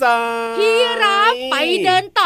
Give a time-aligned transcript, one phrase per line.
[0.00, 0.14] ซ้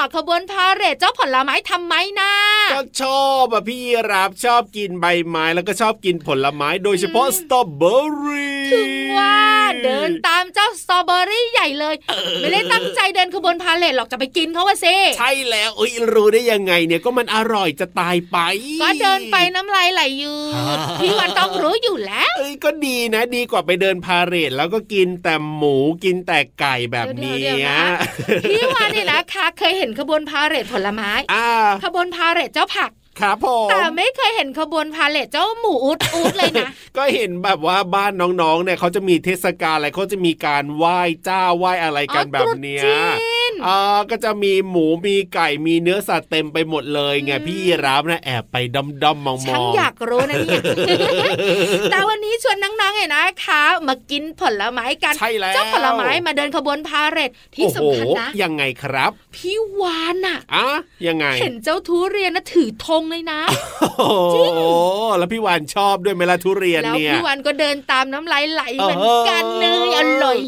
[0.06, 2.32] เดินต่อขบวนพาเหรดเจ้าผลไม้ทำไมนะ
[2.72, 3.80] ก็ชอบอะพี่
[4.12, 9.38] รับชอบกินใบไม้แล้วก็ชอบกินผลไม้โดยเฉพาะสตรอเบอรี่ถึงว่า
[9.84, 11.94] เดินตามเจ้าสตรอเบอรี่ใหญ่เลย
[12.40, 18.38] ไม่ได้ตั้งใจเดินขบวนพาเหรดหรอกจะไปกินเขาว่าซิใช่แล้วเอ้ยรู้ได้ยังไงเนี่ยก็มันอร่อยจะตายไป
[18.82, 20.36] ก็เดินไปน้ำลายไหลยื
[20.76, 27.80] ดพี่วันต้องรู้อยู่แล้วเอ้ยก็ดีนะ ดีกว่าไปเดินพาเหรดแล้วก็กินแต่หมูกินแต่ไก่แบบเนี้เดี๋ยวๆนะ
[28.50, 31.48] พี่วันเนี่ยนะคะเคยเห็นขบวนพาเหรดผลไม้อ่า
[31.84, 32.90] ขบวนพาเหรดเจ้าผัก
[33.20, 38.12] ครับผมแต่ไม่เคยเห็นขบวนพาเหรดเจ้าหมูอุดอุดเลยนะ ก็เห็นแบบว่าบ้าน
[38.42, 43.18] น้องๆเนี่ยเขาจะมีเทศกาลอะไรเขาจะมีการไหว้เจ้าไหว้อะไรกันอ๋อแบบเนี้ยตรุษจีน
[43.66, 50.62] อ่าก็จะมีหมูมีไก่มีเนื้อสัตว์เต็มไปหมดเลยไงอืมพี่รับนะแอบไปด้อมด้อมๆมองมฉันองอยากรู้นะเนี่ย
[51.90, 60.68] แต่วันนี้ชวนน้องๆเนี่ยนะคะมากินผลไม้กันใช่แล้วเจ้าผลไม้มาเดินขบวนพาเหรดที่โอ้โหสำคัญนะยังไงครับ พี่วานอะอะ
[61.06, 63.40] ยังไง เห็นเจ้าทุเรียนนะถือธงเลยนะ
[63.98, 64.60] โอ้โห
[65.18, 70.38] แล้วพี่วานชอบด้วยไหมล่ะทุเรียนแล้วเนี่ยพี่วานก็เดินตามน้ำลายไหลเหมือนกันเนยอร่อย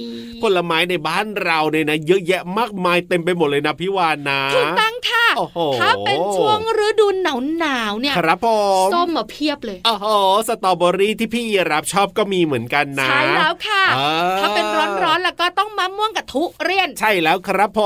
[0.42, 8.48] ผลไม้ในบ้านเราเนี่ยนะเยอะแยะมากมายเต็มไปหมดเลยนะพี่วานนะถูกต้องค่ะโอ้โหถ้าเป็นช่วงฤดูหนาวหนาวๆเนี่ยครับผ
[8.86, 10.06] มส้มมาเพียบเลยโอ้โห
[10.48, 14.66] สตรอเบอรี่ที่พี่รับชอบก็มีเหมือนกันนะใช่แล้วค่ะอ่าถ้าเป็น
[15.04, 17.80] ร้อนๆแล้วก็ต้องมะม่วงกับทุเรียน ใช่แล้วครับผ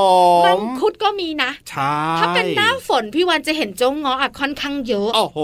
[0.46, 5.38] มัมงคุดก็มีนะใช่ถ้าเป็นหน้าฝนพี่วันจะเห็นเจ้าเงาะอะค่อนข้างเยอะโอ้โห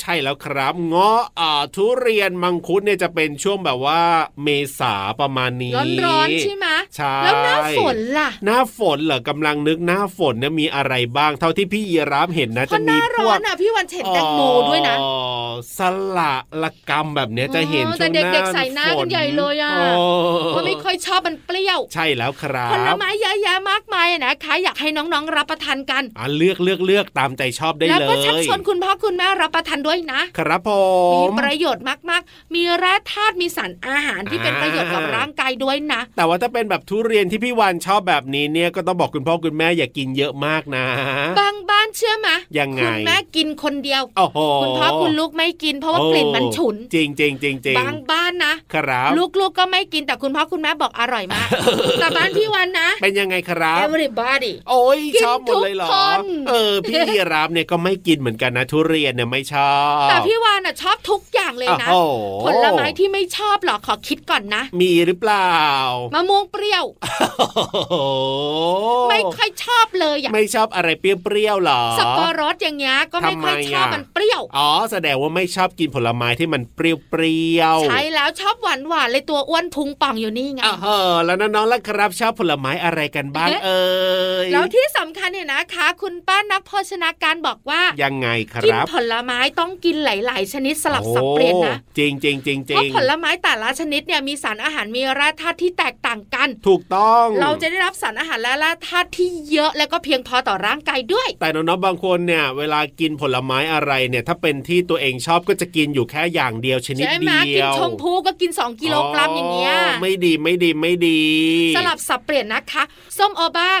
[0.00, 4.00] ใช่แล้วครับเงาะอ่าทุเรียนมังคุดเนี่ยจะเป็นช่วงแบบว่า
[4.42, 4.48] เม
[4.78, 6.66] ษาประมาณนี้ร้อนๆใช่ไหม
[6.96, 15.12] ใช่แล้วหน้าฝนล่ะ หน้าฝนเหรอกำลังนึกหน้าฝนเนี่ยมีอะไรบ้าง เท่าาที่พี่ยีรับเห็นนะเพจะราะหมีน้าพร้วอกนอะพี่วันเห็นแตงโมด้วยนะอ๋อ
[15.78, 15.80] ส
[16.16, 19.96] ละละกรรมแบบเนี้ยจะเห็นอ๋อช่วงหแต่น้าเด็กๆใส่หน้ากันใหญ่เลยอะฝน
[20.48, 30.70] เพราะไม่ค่อยชอบมันเปรี้ยว ใช่แล้วครัผลบไม้เยอะแยะมากมายอะนะคะอยากให้น้องๆรับประทานกันอะเลือกเลือกเลือกตามใจชอบได้แล้วเลยก็ชักชวนคุณพ่อคุณแม่รับประทานด้วยนะ ครับผ
[31.14, 40.84] มีมประโยชน์มากๆ มีแร่ธาตุมีสารอาหารที่เป็นประโยชน์กับร่างกายด้วยนะ แต่ว่าถ้าเป็นแบบทุเรียนที่พี่วานชอบแบบนี้เนี่ยก็ต้องบอกคุณพ่อคุณแม่อย่ากินเยอะมากนะ
[41.38, 42.28] บางบ้านเชื่อไหม
[42.58, 49.10] ยังไงคุณแม่กินคนเดียวโอ้โหคุณพ่อคุณลูกไม่กินเพราะว่ากลิ่นมันฉุน จริงจริงจริงจริงบางบ้านนะครับ
[49.40, 51.48] ลูกๆก็ไม่กินแต่คุณพ่อคุณแม่บอกอร่อยมาก
[52.00, 59.74] แต่บ้านพี่วันนะ เป็นยังไงครับ everybody โอ้ยกินชอบหมดเลยเหรอทุกคนเออพี่ยีรับเนี่ยก็ไม่กินเหมือนกันนะทุเรียนเนี่ยไม่ชอ
[60.04, 65.52] บแต่พี่วานน่ะชอบทุกอย่างเลยนะโอ้โหผลไม้ที่ไม่ชอบหรอขอคิดก่อนนะ มีหรือเปล่า
[66.14, 66.84] มะม่วงเปรี้ยว
[67.38, 67.48] โอ้
[67.88, 67.94] โห
[69.10, 83.82] ไม่ค่อยชอบเลยอะไม่ชอบอะไรเปรี้ยวๆหรอสับปะรดอย่างเงี้ยก็ไม่ค่อยทำไมชอบอะมันเปรี้ยวอ๋อแสดงว่าไม่ชอบกินผลไม้ที่มันเปรี้ยวๆใช่แล้วชอบหวานหวานๆเลยตัวอ้วนพุงป่องอยู่นี่ไงอ๋อแล้วน้องๆล่ะครับชอบผลไม้อะไรกันบ้างเอ๊ะเอ่
[84.44, 111.20] ยแล้วที่สำคัญเนี่ยนะคะ คุณป้านักโภชนาการบอกว่ายังไงคกินรับผลไม้ต้องกินหลาย ๆ ชนิดสลับสับเปลี่ยนนะโอ้จริงจริงจริงจเพริราะงผลไม้แต่ละชนิดเนี่ยมีสารอาหารมีแร่ธาตุที่แตกต่างกัน ถูกต้อง เราจะได้รับสารอาหารและแร่ธาตุที่เยอะและก็เพียงพอต่อร่างกายด้วย แต่น้องๆบางคนเนี่ยเวลากินผลไม้อะไรเนี่ยถ้าเป็นที่ตัวเองชอบก็จะกินอยู่แค่อย่างเดียวชนิดใช่ไหมเดีกินยวชมพูก็กิน 2 กิโลกรัมอย่างเงี้ยไม่ดีไม่ดีไม่ดี
[111.76, 112.82] สลับสับเปลี่ยนนะคะ
[113.18, 113.80] ส้มโอบ้าง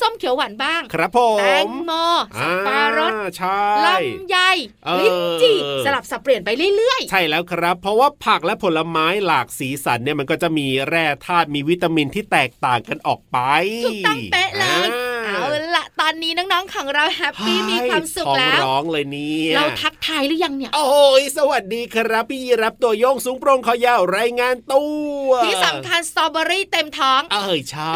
[0.00, 1.92] ส้มเขียวหวานบ้าง ครับผแตมงโม
[2.40, 4.36] สับปะรดอ่าใช่ลำไย
[4.84, 24.84] เออลิ้นจี่สลับสับเปลี่ยนไปเรื่อยใช่แล้วครับ เพราะว่าผักและผลไม้หลากสีสันเนี่ยมันก็จะมีแร่ธาตุมีวิตามินที่แตกต่างกันออกไปๆถูกต้องเป๊ะเลยอ่เอาละ ตอนนี้น้องๆของเราแฮปปี้มีความสุขท้องแล้วร้องเลยเนี่ยเราทักทายหรือยังเนี่ย โอ้ยสวัสดีครับ พี่ยีรับตัวโยงสูงโปร่งคอยาวรายงานตั
[25.26, 27.92] วที่สำคัญสตรอเบอรี่เต็มท้อง เอ้ยชอ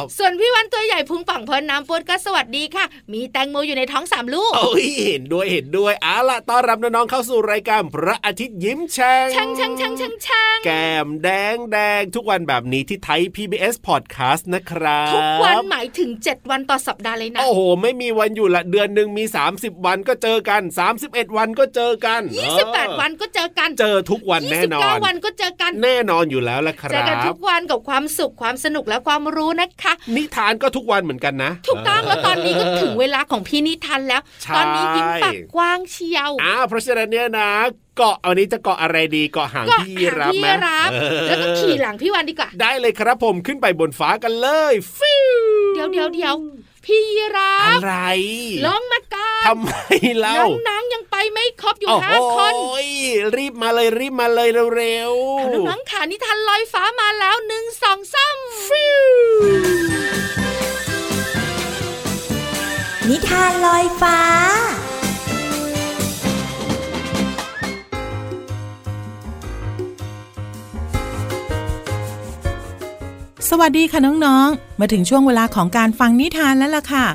[0.00, 19.24] บส่วนพี่วันตัวใหญ่พุงป่องพอน้ำปุดก็สวัสดีค่ะ มีแตงโมอยู่ในท้องสามลูกโอ้ยเห็นด้วยเห็นด้วยเอาล่ะต้อนรับน้องๆเข้าสู่รายการพระอาทิตย์ยิ้มแฉ่งช่างช่างช่างช่างช่างแก้มแดงแดงทุกวันแบบนี้ที่ไทย PBS Podcast นะครับ ทุกวันหมายถึง 7 วันต่อสัปดาห์เลยนะโอ้โห ไม่มีวันอยู่ละเดือนหนึ่งมี
[19.54, 20.62] 30 วันก็เจอกัน
[20.98, 22.20] 31 วันก็เจอกัน
[22.60, 37.50] 28 วันก็เจอกัน เจอทุกวันแน่นอน29วันก็เจอกันแน่นอนอยู่แล้วละคเจอรักันทุบกวันกับความสุขความสนุกและความรู้นะคะ นิทานก็ทุกวันเหมือนกันนะถูกต้องแล้วตอนนี้ก็ถึงเวลาของพี่นิทานแล้วใช่ตอนนี้ยิ้มปากกว้างเชียวอ้าวเพราะฉะนั้นเนี่ยนะ
[37.96, 45.26] เกาะวันนี้จะเกาะอะไรดีเกาะหางก็พี่หางรับพี่ไหมรับเออแล้วก็ขี่หลังพี่วันดีกว่า ได้เลยครับผมขึ้นไปบนฟ้ากันเลยฟิว
[45.74, 46.34] เดี๋ยวเดี๋ยวเดี๋ยว
[46.84, 47.04] พี่
[47.36, 47.94] รัอะบไร
[48.66, 49.72] ลองมาก่อนทำไม
[50.20, 50.36] เล่า
[50.68, 52.54] น้องๆยังไปไม่ครบอยู่โอ้ห้าโหคน
[53.36, 58.36] รีบมาเลยรีบมาเลยเร็วเอาๆน้องๆขานิทานลอยฟ้ามาแล้วหนึ่งสองสาม
[58.66, 59.04] ฟิว
[63.08, 64.18] นิทานลอยฟ้า
[73.52, 77.06] สวัสดีค่ะน้องๆ มาถึงช่วงเวลาของการฟังนิทานแล้วล่ะค่ะ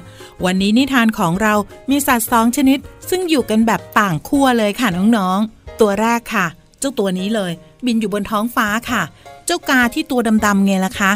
[0.45, 1.53] วันนี้นิทานของเรา
[1.89, 2.79] มีสัตว์สองชนิด
[3.09, 6.45] ซึ่งอยู่กันแบบต่างขั้วเลยค่ะน้องๆ ตัวแรกค่ะ
[6.79, 7.51] เจ้าตัวนี้เลย
[7.85, 9.01] บินอยู่บนท้องฟ้าค่ะ
[9.45, 11.11] เจ้ากาที่ตัวดำๆไงล่ะคะ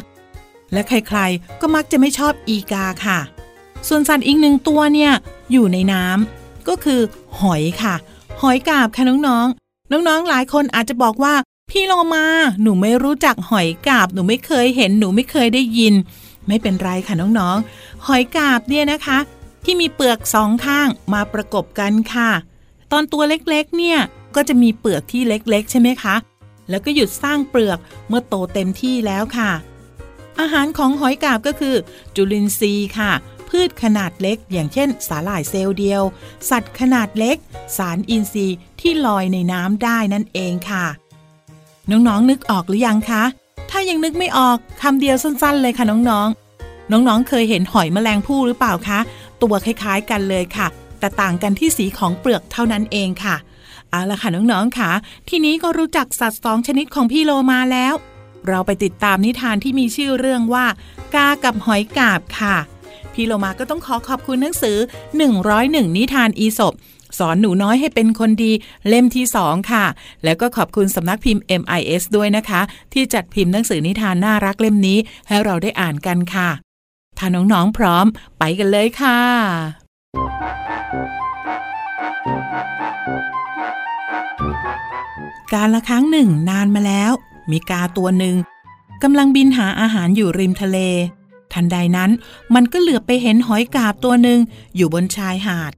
[0.74, 3.20] และใครๆ ก็มักจะไม่ชอบอีกาค่ะ
[3.88, 5.12] ส่วนสัตว์อีกหนึ่งตัวเนี่ย
[5.52, 7.02] อยู่ในน้ำก็คือ
[7.40, 7.96] หอยค่ะ
[8.42, 11.34] หอยกาบค่ะน้องๆ น้องๆ หลายคนอาจจะบอกว่า
[11.70, 12.26] พี่โลมา
[12.62, 15.94] หนูไม่รู้จักหอยกาบ หนูไม่เคยเห็น หนูไม่เคยได้ยิน
[16.48, 19.18] ไม่เป็นไรค่ะน้องๆ หอยกาบเนี่ยนะคะ
[19.64, 22.32] ที่มีเปลือกสองข้างมาประกบกันค่ะ
[22.92, 24.00] ตอนตัวเล็กๆ เนี่ย
[24.36, 26.16] ก็จะมีเปลือกที่เล็กๆ ใช่ไหมคะ
[26.70, 29.52] แล้วก็หยุดสร้างเปลือกเมื่อโตเต็มที่แล้วค่ะ
[30.40, 31.76] อาหารของหอยกาบก็คือ
[32.16, 33.12] จุลินทรีย์ค่ะ
[33.50, 36.04] พืชขนาดเล็ก อย่างเช่น สาหร่ายเซลล์เดียว
[36.50, 37.38] สัตว์ขนาดเล็ก
[37.78, 40.86] สารอินทรีย์ที่ลอยในน้ำได้นั่นเองค่ะ
[41.92, 43.24] น้องๆนึกออกหรือยังคะ
[43.70, 49.00] ถ้ายังนึกไม่ออกคำเดียวสั้นๆ เลยค่ะน้องๆ น้องๆ เคยเห็นหอยแมลงภู่หรือเปล่าคะ
[49.42, 50.68] ตัวคล้ายๆกันเลยค่ะ
[51.00, 53.36] แต่ต่างกันที่สีของเปลือกเท่านั้นเองค่ะ
[53.90, 54.90] เอาละค่ะน้องๆ ค่ะ
[55.30, 57.94] ทีนี้ก็รู้จักสัตว์สองชนิดของพี่โลมาแล้ว
[58.48, 60.66] เราไปติดตามนิทานที่มีชื่อเรื่องว่า
[61.16, 62.56] กากับหอยกาบค่ะ
[63.14, 64.78] พี่โลมาก็ต้องขอขอบคุณหนังสือ
[65.38, 66.74] 101 นิทานอีสบ
[67.18, 68.52] สอนหนูน้อยให้เป็นคนดี
[68.88, 69.86] เล่มที่2ค่ะ
[70.24, 72.62] แล้วก็ขอบคุณสำนักพิมพ์ MIS ด้วยนะคะ
[72.94, 74.98] ที่จัดพิมพ์หนังสือนิทานน่ารักเล่มนี้
[75.28, 76.50] ให้เราได้อ่านกันค่ะ
[77.18, 78.06] ถ้าน้องๆพร้อม
[78.40, 79.20] ไปกันเลยค่ะ
[85.54, 87.12] การละครั้งหนึ่งนานมาแล้ว
[87.52, 88.36] มีกาตัวหนึ่ง
[89.04, 90.78] กำลังบินหาอาหารอยู่ริมทะเล
[91.54, 92.12] ทันใดนั้น
[92.56, 94.40] มันก็เหลือบไปเห็นหอยกาบตัวหนึ่ง
[94.76, 95.74] อยู่บนชายหาด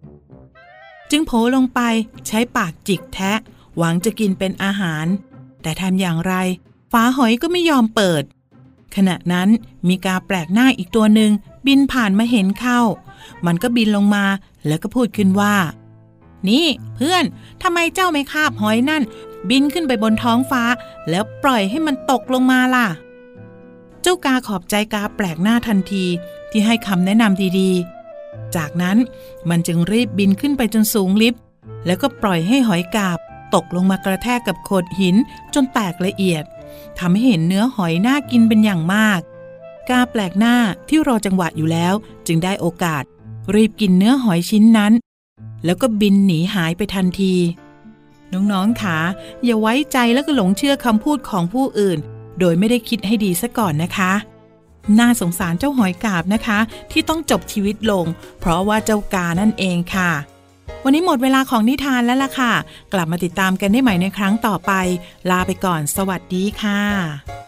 [1.11, 1.81] จึงโผล่ลงไป
[2.27, 3.33] ใช้ปากจิกแทะ
[3.77, 5.05] หวังจะกินเป็นอาหาร
[5.61, 6.33] แต่ทำอย่างไร
[6.91, 8.23] ฝาหอยก็ไม่ยอมเปิด
[8.95, 9.49] ขณะนั้น
[9.87, 11.31] มีกาแปลกหน้าอีกตัวหนึ่ง
[11.67, 12.79] บินผ่านมาเห็นเข้า
[13.45, 14.25] มันก็บินลงมา
[14.67, 15.55] แล้วก็พูดขึ้นว่า
[16.49, 16.65] นี่
[16.95, 17.23] เพื่อน
[17.61, 19.03] ทำไมเจ้าไม่คาบหอยนั่น
[19.49, 20.63] บินขึ้นไปบนท้องฟ้า
[21.09, 22.87] แล้วปล่อยให้มันตกลงมาล่ะ
[24.01, 26.05] เจ้ากาขอบใจกาแปลกหน้าทันที
[26.51, 28.00] ที่ให้คำแนะนำดีๆ
[28.57, 28.97] จากนั้น
[29.49, 31.41] มันจึงรีบบินขึ้นไปจนสูงลิฟต์
[31.85, 33.19] แล้วก็ปล่อยให้หอยกาบ
[33.55, 35.15] ตกลงมากระแทกกับโขดหิน
[35.53, 36.43] จนแตกละเอียด
[36.99, 39.21] ทำให้เห็นเนื้อหอยน่ากินเป็นอย่างมาก
[39.89, 40.55] กาแปลกหน้า
[40.89, 41.93] ที่รอจังหวะอยู่แล้ว
[42.27, 43.03] จึงได้โอกาส
[43.55, 44.93] รีบกินเนื้อหอยชิ้นนั้น
[45.65, 47.35] แล้วก็บินหนีหายไปทันที
[48.33, 48.97] น้องๆค่ะ
[49.43, 51.99] อย่าไว้ใจแล้วก็หลงเชื่อคำพูดของผู้อื่น
[52.39, 54.11] โดยไม่ได้คิดให้ดีซะก่อนนะคะ
[54.99, 56.59] น่าสงสารเจ้าหอยกาบนะคะ
[56.91, 58.05] ที่ต้องจบชีวิตลง
[58.39, 60.11] เพราะว่าเจ้ากานั่นเองค่ะ
[60.83, 62.53] วันนี้หมดเวลาของนิทานแล้วล่ะค่ะ
[62.93, 64.71] กลับมาติดตามกันได้ใหม่ในครั้งต่อไป
[65.29, 67.40] ลาไปก่อน สวัสดีค่ะ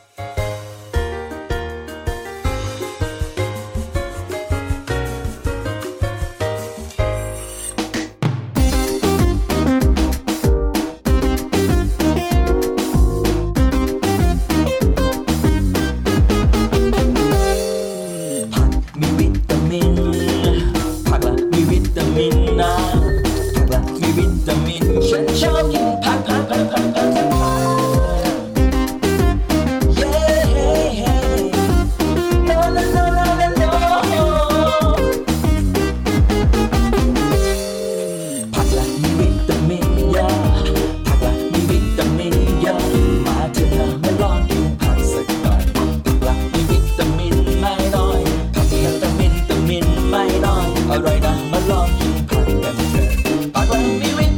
[50.33, 53.07] นไม่น้อยอร่อยนะมาลองกินผักกันเถอะ
[53.53, 54.33] ผักละมีวิ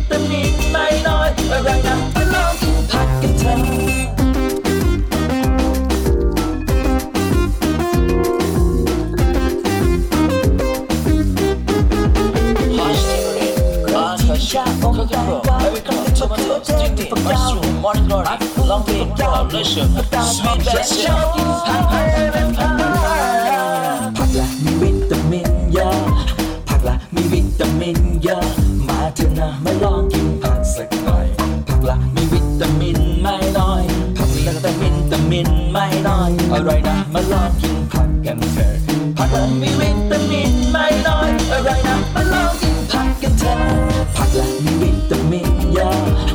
[29.40, 31.28] นะมาลองกินผักสักหน่อย
[31.68, 33.84] ผักละมีวิตามินไม่น้อย
[34.18, 38.74] ผักละแต่วิตามินไม่น้อยอร่อยนะมาลองกินผักกันเถอะ
[39.18, 43.60] ผักละมีวิตามินไม่น้อยอร่อยนะมาลองกินผักกันเถอะ
[44.16, 46.35] ผักละมีวิตามินเยอะผัก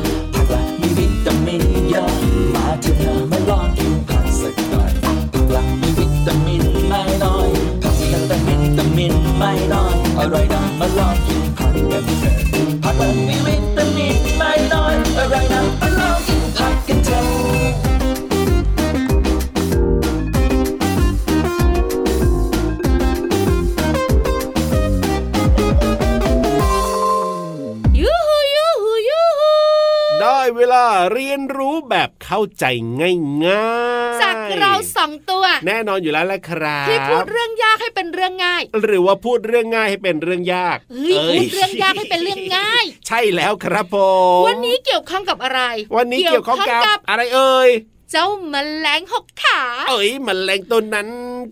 [32.41, 32.65] าใจ
[33.01, 33.69] ง่า
[34.11, 43.95] ยๆจากเราสองตัว แน่นอนอยู่แล้วแหละครับที่พูดเรื่องยากให้เป็นเรื่องง่าย หรือว่าพูดเรื่องง่ายให้เป็นเรื่องยากเฮ้ยพูดเรื่องยากให้เป็นเรื่องง่าย ใช่แล้วครับผ
[44.41, 45.61] มวันนี้เกี่ยวข้องกับอะไร
[45.97, 47.69] วันนี้เกี่ยวข้องกับอะไรเอ่ย
[48.11, 51.07] เจ้าแมลงหกขา เอ้ยมันแรงตัวนั้น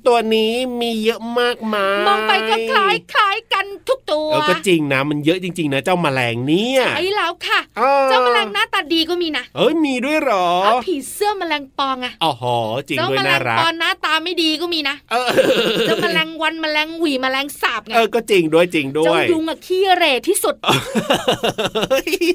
[0.07, 15.27] ตัวนี้มีเยอะมากมาย มองไปก็คล้ายคล้ายกันทุกตัวเออก็จริงนะ มันเยอะจริง ๆ นะเจ้าแมลงเนี่ยไอ้แล้วค่ะออเจ้าแมลงหน้าตาดีก็มีนะเอ้ยมีด้วยเหรอเอาผีเสื้อแมลงปองอะอ๋อหอจริงเจ้าด้วยแมลน่างรัปกอนหน้าตาไม่ดีก็มีนะเออ
[15.85, 20.55] เจ้าแมลงวันแมลงหวีแมลงสาบไงเออก็จริงด้วยจริงด้เจ้าวยยุงอะขี้เหร่ที่สุด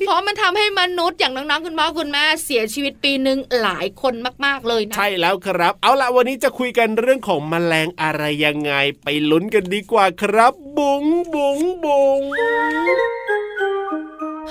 [0.07, 4.14] เพราะมันทำให้มนุษย์อย่างน้องๆคุณพ่อคุณแม่เสียชีวิตปีหนึ่งหลายคน
[4.45, 11.05] มากๆเลยนะใช่แล้วครับ เอาละวันนี้จะคุยกันเรื่องของแมลงอะไรยังไงไปลุ้นกันดีกว่าครับ บุ๋ง
[11.35, 12.21] บุ๋งบุ๋ง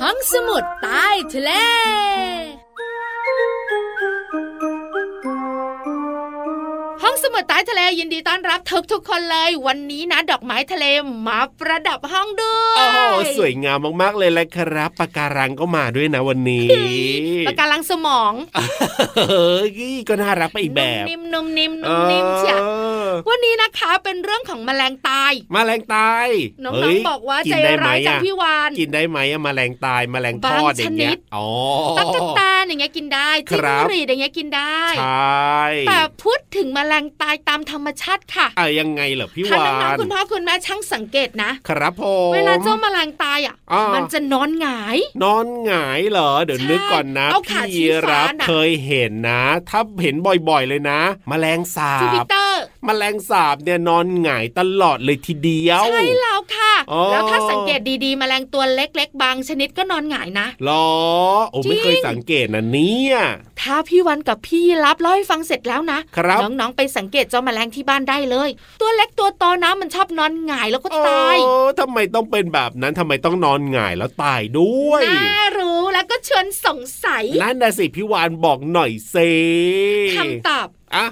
[0.02, 1.52] ห้องสมุดใต้ทะเล
[7.14, 10.86] ององสมุดใต้ทะเลยินดีต้อนรับทุกทุกๆคนเลย วันนี้นะดอกไม้ทะเล
[11.28, 13.00] มาประดับห้องด้วยโอ้โห
[13.38, 16.68] สวยงามมากๆเลยแหละครับปะการังก็มาด้วยนะวันนี้
[17.48, 18.34] ปากการังสมอง
[19.18, 19.72] เฮ้ย
[20.10, 22.64] ก็น่ารักไปอีกแบบนุ่มนิ่มนุ่มนิ่มนุ่มนิ่มเชียอ
[23.06, 26.28] อวันนี้นะคะเป็นเรื่องของแมลงตายแมลงตาย
[26.64, 31.48] น้เฮ้องยๆบอกว่ากิใจนได้ไหมร้ายจังอะพี่วานกินได้ไหมอะแมลงตายแมลงทอดอย่างเงี้บางชนิยดอ๋อ
[31.98, 50.16] ตั๊กแตนอย่างเงี้ยกินได้คจิ้งรับหรีดอย่างเงี้ยกินได้ใช่แต่พูดถึงแมลงตายตามธรรมชาติค่ะอะยังไงเหรอพี่ถ้าวาน้องนๆคุณพ่อคุณแม่ช่างสังเกตนะ ครับผมเวลาเจ้าแมลงตายอะอ่ามัมันจะนอนหงาย นอนหงายเหรอเดี๋ยวใช่นึกก่อนนะเอาขาพี่ชี้ฟ้ารับน่ะเคยเห็นนะ ถ้าเห็น
[50.50, 52.28] บ่อยๆเลยนะ แมลงสาจูปิบ
[52.84, 60.88] เตอร์แมลงสาบเนี่ยนอนหงายตลอดเลยทีเดียว ใช่แล้วค่ะอ๋อแล้วถ้าสังเกตดีๆแมลงตัวเล็ก ๆ บางชนิดก็นอนหงายนะหรอ
[61.52, 63.18] โอ้ไม่เคยจริงสังเกตนะเนี่ย
[63.62, 68.50] ถ้าพี่วันกับพี่รับเล่าให้ฟังเสร็จแล้วนะครับน้องๆไปสังเกตเจ้าแมลงที่บ้านได้เลย
[68.82, 79.16] ตัวเล็กตัวโตนะมันชอบนอนหงายแล้วก็ตายโอ้ทำไมต้องเป็นแบบนั้นทำไมต้องนอนหงายแล้วตายด้วยน่ารู้แล้วก็ชวนสงสัยนั่นนะสิพี่วานบอกหน่อยเซ
[80.18, 81.06] คำตอบอะ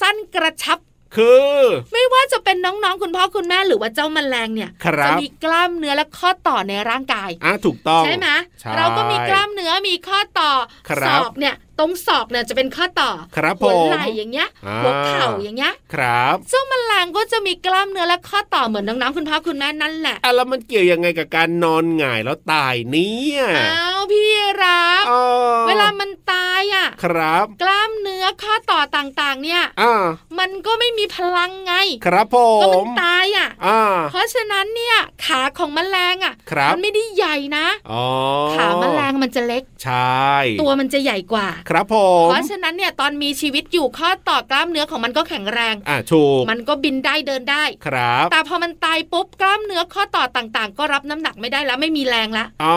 [0.00, 0.78] สั้นกระชับ
[1.16, 1.60] คือ
[1.92, 8.28] ไม่ว่าจะเป็นน้องๆคุณพ่อคุณแม่หรือว่าเจ้าแมลงเนี่ยครับจะมีกล้ามเนื้อและข้อต่อในร่างกายอะถูกต้องใช่ไหม
[8.60, 10.52] ใช่เราก็มีกล้ามเนื้อมีข้อต่อ
[10.88, 24.28] ครับศอกเนี่ย ตรงศอกเนี่ยจะเป็นข้อต่อครับหัวผมไหล่อย่างเงี้ยอ่าหัวเข่าอย่างเงี้ยครับเจ้าแมลงก็จะมีกล้ามเนื้อและข้อต่อเหมือนน้องๆคุณพ่อคุณแม่นั่นแหละอะแล้วมันเกี่ยวยังไงกับการนอนหงายแล้วตายเนี่ยอ้าวพี่
[24.62, 25.22] รับอ๋อ
[25.68, 30.02] เวลามันตายอะครับ กล้ามเนื้อข้อต่อต่างๆ เนี่ยอ่า
[30.38, 31.74] มันก็ไม่มีพลังไง
[32.06, 38.04] ครับผก็มันมตายอะอ่าเพราะฉะนั้นเนี่ยขาของแมลงอะครับมันไม่ได้ใหญ่นะอ๋อ
[38.54, 40.28] ขาแมลงมันจะเล็ก ใช่
[40.60, 41.94] ตัวมันจะใหญ่กว่าครับผ
[42.24, 52.76] มเพราะฉะนั้นเนี่ยตอนมีชีวิตอยู่ข้อต่อกล้ามเนื้อของมันก็แข็งแรงอะถูกมันก็บินได้เดินได้ครับ แต่พอมันตายปุ๊บกล้ามเนื้อข้อต่อต่างๆ ก็รับน้ำหนักไม่ได้แล้วไม่มีแรงละอ๋อ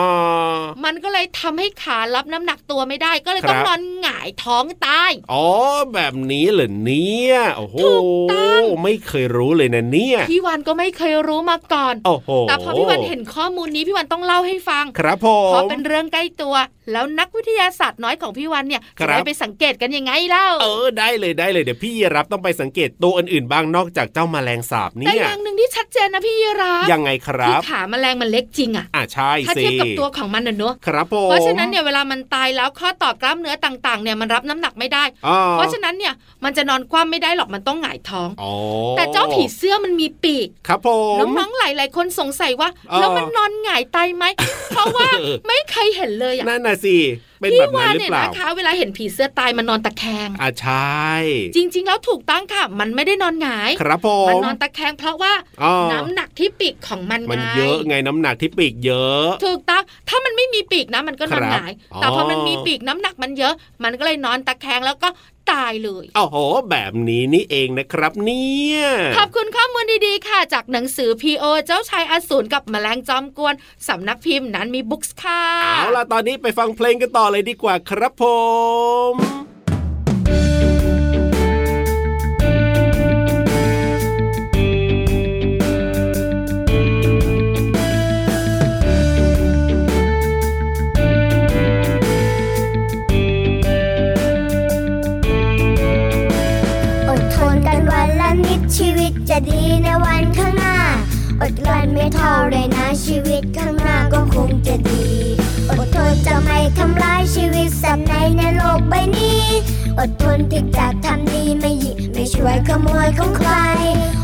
[0.84, 5.46] มันก็เลยทำให้ขารับน้ำหนักตัวไม่ได้ก็เลยครับต้องนอนหงายท้องตายอ๋อ
[5.92, 16.54] แบบนี้เหรอเนี่ยโอ้โหถูกต้องไม่เคยรู้เลยนะเนี่ยพี่วันก็ไม่เคยรู้มาก่อนโอ้โหแต่พอพี่วันเห็นข้อมูลนี้พี่วันต้องเล่าให้ฟัง ครับผเพราะมเป็นเรื่องใกล้ตัว
[16.92, 38.52] แล้วนักวิทยาศาสตร์น้อยของพี่วันเนี่ยครัจะบได้ไปสังเกตกันยังไงเล่าเออได้เลยได้เลยเดี๋ยวพี่ยีรับต้องไปสังเกตตัวอื่นๆบ้างนอกจากเจ้าแมลงสาบแต่เนี่อยย่างหนึ่งที่ชัดเจนนะพี่ยีราฟยังไงครัคือบขาแมลงมันเล็กจริงอะอะใช่ถ้าสิเทียบกับตัวของมันน่ะเนอะครับผมเพราะฉะนั้นเนี่ยเวลามันตายแล้วข้อต่อกล้ามเนื้อต่างๆ เนี่ยมันรับน้ำหนักไม่ได้อ๋อเพราะฉะนั้นเนี่ยมันจะนอนคว่ำไม่ได้หรอกมันต้องหงายท้องอ๋อ
[38.96, 44.24] แต่เจ้าผีเสื้อมันมีปีกครับผมน้องๆหลายๆคนสงสัยว่าเออแล้วมันนอนหงายตายไหม
[44.70, 45.08] เพราะว่า
[45.46, 46.96] ไม่เคยเห็นเลยอะนั่นน่ะสิ
[47.40, 51.08] เป็นพี่แบบวานั้นนหรือเนี่ยเปล่านะคะเวลาเห็นผีเสื้อตายมันนอนตะแคงอะใช่
[51.56, 65.08] จริง ๆ แล้วถูกต้องค่ะ มันไม่ได้นอนหงาย ครับผมันมนอนตะแคงเพราะว่าอ๋อน้ำหนักที่ปีกของมันมันไงเยอะไงน้ำหนักที่ปีกเยอะ ถูกต้องถ้ามันไม่มีปีกนะมันก็นอนครับหงายอ๋อแต่พอมันมีปีกน้ำหนักมันเยอะ มันก็เลยนอนตะแคงแล้วก็
[65.52, 66.36] ตายเลยโอ้โห
[66.70, 68.78] แบบนี้นี่เองนะครับ เนี่ย
[69.18, 71.44] ขอบคุณข้อมูลดีๆ ค่ะ จากหนังสือ P.O.
[71.66, 73.54] เจ้าชายอสูรกับแมลงจอมกวน
[73.88, 75.42] สำนักพิมพ์นั้นมีบุ๊กส์ค่ะ
[75.74, 78.24] เอาล่ะ ตอนนี้ไปฟังเพลงกันต่อเลยดีกว่าครับผ
[79.12, 79.14] ม
[109.98, 113.50] อดทนที่จะทำดีไม่หยิบไม่ช่วยขโมยของใคร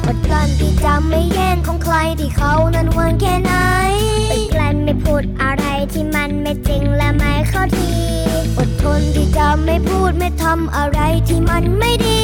[0.07, 3.53] อดกลั้นที่จะไม่แย่งของใครที่เขานั้นหวงแค่ไหน
[4.31, 7.91] อดกลั้นไม่พูดอะไรที่มันไม่จริงและไม่เข้าที
[8.59, 12.23] อดทนที่จะไม่พูดไม่ทำอะไรที่มันไม่ดี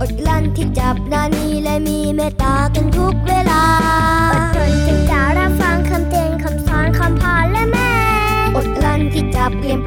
[0.00, 3.62] อดกลั้นที่จับนานีและมีเมตตากันทุกเวลา
[4.32, 7.92] อดทนที่จะรับฟังคำเตือนคำสอนคำพาและแม่
[8.56, 9.80] อดกลั้นที่จะเปลี่ยน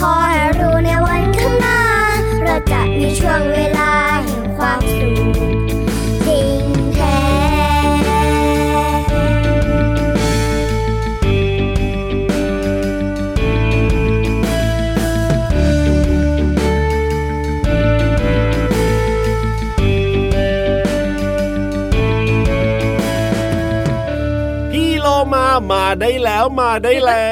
[0.00, 1.80] ขอให้รู้ในวันข้างหน้า
[2.44, 3.90] เราจะมีช่วงเวลา
[4.24, 5.38] แห่งความสุข
[6.26, 6.48] จริง
[6.94, 7.18] แท้
[24.70, 27.28] พี่โลมามาได้แล้วมาได้แล้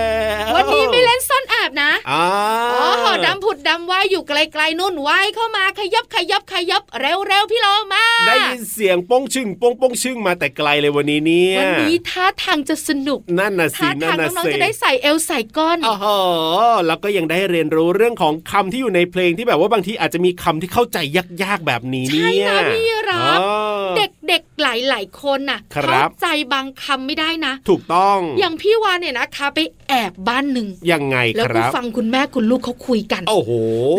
[0.50, 1.40] ว วันนี้ไม่เล่นซ่
[2.12, 15.96] อนแอบบนะอ่าอ๋อดำผุดดำว่ายอยู่ไกลๆนู่นว่ายเข้ามาขยับขยับขยับเร็วๆพี่โลมา ได้ยินเสียงโป้งชึ่งโป้งโป้งชึ่งมาแต่ไกลเลยวันนี้เนี่ยวันนี้ท่าทางจะสนุกนั่นน่ะสิท่านั่ทานงน่ะน้องสิๆจะได้ใส่เอลใส่ก้อนอ๋อ
[16.86, 20.98] แล้วก็ยังได้เรียนรู้เรื่องของคำที่อยู่ในเพลงที่แบบว่าบางทีอาจจะมีคำที่เข้าใจ
[21.42, 33.50] ยากๆแบบนี้ใช่เนี่ยนะพี่รับอ๋อ เด็กๆหลายๆคนน่ะครับเข้าใจบางคำไม่ได้นะ ถูกต้อง อย่างพี่วานเนี่ยนะคะไปแอบบ้านหนึ่งยังไงแล้วคก็รับฟังคุณแม่คุณลูกเขาคุยกัน โอ้โห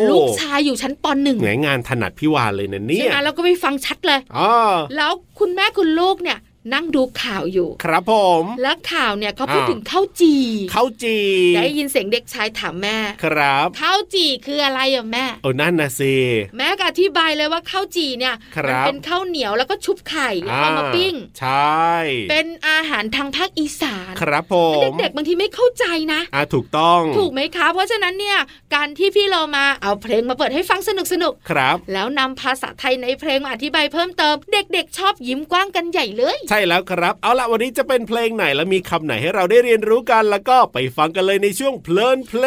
[0.09, 4.51] ลูกชายอยู่ชั้นปหนึ่งเหนืองานถนัดพี่วานเลยนะเนี่ใช่ยไหมแล้วก็ไปฟังชัดเลยอ๋อ
[4.95, 6.37] แล้วคุณแม่คุณลูกเนี่ย
[6.73, 10.35] นั่งดูข่าวอยู่ ครับผม แล้วข่าวเนี่ยเขาพูดอ่าถึงข้าวจี
[10.71, 11.17] เข้าจี
[11.55, 16.13] ได้ยินเสียงเด็กชายถามแม่ ครับข้าวจีคืออะไรอะแม่เออนั่นนะสิ
[16.57, 21.91] แม่ก็อธิบายเลยว่าข้าวจีเนี่ยครับมัเป็นข้าวเหนียวแล้วก็ชุบไข่แล้วเอามาปิ้ง ใช่
[22.29, 24.55] เป็นอาหารทางภาคอีสาน ครับผ
[24.91, 28.37] มเด็กๆบางทีไม่เข้าใจนะอ่าถูกต้อง ถูกไหมคะ เพราะฉะนั้นเนี่ย
[28.75, 42.43] การที่พี่เรามาเอาเพลงมาเปิดให้ฟังสนุกสนุกๆครับ แล้วนำภาษาไทยในเพลงมาอธิบายเพิ่มเติม เด็ก ๆ ชอบยิ้มกว้างกันใหญ่เลยใช่แล้วครับ เอาละวันนี้จะเป็นเพลงไหนและมีคำไหนให้เราได้เรียนรู้กันแล้วก็ไปฟังกันเลยในช่วงเพลินเพล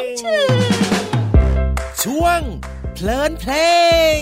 [0.00, 0.02] ง
[2.02, 2.40] ช่วง
[2.94, 3.52] เพลินเพล
[4.18, 4.20] ง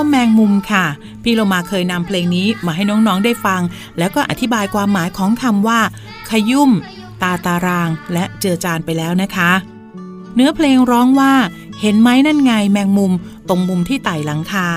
[0.00, 0.86] ว่าแมงมุมค่ะ
[1.22, 3.62] พี่โลมาเคยนำเพลงนี้มาให้น้องๆได้ฟัง
[3.98, 5.80] แล้วก็อธิบายความหมายของคำว่า
[6.28, 6.70] ขยุ่ม
[7.22, 9.52] ตาตาราง และเจือจานไปแล้วนะคะ
[10.34, 11.32] เนื้อเพลงร้องว่า
[11.80, 13.12] เห็นไหมนั่นไงแมงมุม
[13.48, 14.68] ตรงมุมที่ไต่หลังคา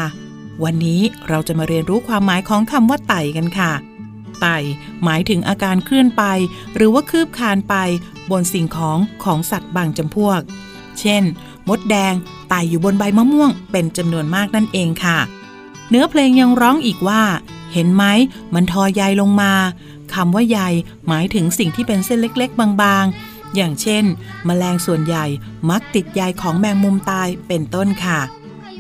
[0.64, 3.72] วันนี้เราจะมาเรียนรู้ความหมายของคำว่าไต่กันค่ะ
[4.42, 4.58] ไต่
[5.04, 6.24] หมายถึงอาการเคลื่อนไป
[6.76, 7.76] หรือว่าคืบคานไป
[8.32, 10.42] บนสิ่งของของสัตว์บางจำพวก
[11.00, 11.24] เช่น
[11.70, 12.14] มดแดง
[12.50, 15.20] ไต่อยู่บนใบมะม่วงเป็นจำนวนมากนั่นเองค่ะ
[15.90, 17.22] เนื้อเพลงยังร้องอีกว่า
[17.74, 18.04] เห็นไหม
[18.54, 19.54] มันทอใยลงมา
[20.14, 20.60] คำว่าใย
[21.08, 24.04] หมายถึงสิ่งที่เป็นเส้นเล็กๆ บางๆ อย่างเช่น
[24.46, 25.26] แมลงส่วนใหญ่
[25.70, 28.20] มักติดใยของแมงมุมตายเป็นต้นค่ะ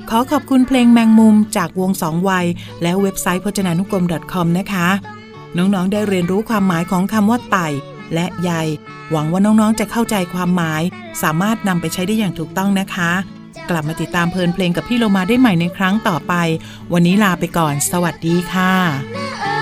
[0.09, 2.45] ขอขอบคุณเพลงแมงมุมจากวงสองวัย
[2.81, 4.87] และเว็บไซต์พจนานุกรม .com นะคะ
[5.57, 7.67] น้องๆ ได้เรียนรู้ความหมายของคำว่าไต่
[8.13, 8.51] และใย
[9.11, 10.81] หวังว่าน้องๆ จะเข้าใจความหมาย
[11.21, 13.11] สามารถนำไปใช้ได้อย่างถูกต้องนะคะ
[13.69, 16.33] กลับมาติดตามเพลินเพลงกับพี่โลมาได้ใหม่ในครั้งต่อไป
[16.93, 19.52] วันนี้ลาไปก่อน สวัสดีค่ะ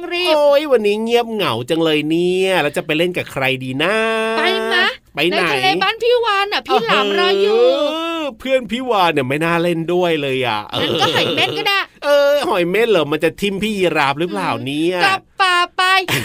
[0.00, 3.94] ต้องรีบ โอ้ยวันนี้เงียบเหงาจังเลยเนี่ย แล้วจะไปเล่นกับใครดีนะ
[4.38, 7.60] ไปมะไปไหนทะเลบ้านพี่วานอะพี่หลามรออยู่
[8.38, 15.82] เเพื่อนพี่วานเนี่ยไม่น่าเล่นด้วยเลยอะงั้นก็หอยเม็ดก็ได้เออหอยเม็ดเหรอมันจะทิมพี่ยีราฟหรือเปล่าเนี่ยกลับป่าไป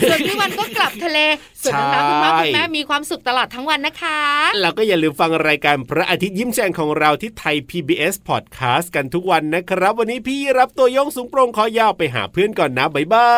[0.09, 1.19] ส่วนพี่วันก็กลับทะเล
[1.61, 4.19] ส่วนน้องๆคุณพ่อใช่คุณแม่มีความสุขตลอดทั้งวันนะคะ
[4.61, 13.29] แล้วก็อย่าลืมฟังรายการพระอาทิตย์ยิ้มแฉ่งของเราที่ไทย PBS Podcast กันทุกวันนะครับ วันนี้พี่รับตัวโยงสูงโปร่งคอยาวไปหาเพื่อนก่อนนะบ๊ายบา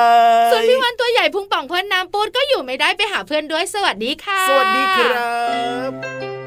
[0.48, 5.32] ยส่วนพี่วันตัวใหญ่พุงป่องเพื่อนน้ำปูดก็อยู่ไม่ได้ไปหาเพื่อนด้วยสวัสดีค่ะ สวัสดีครั
[5.90, 6.47] บ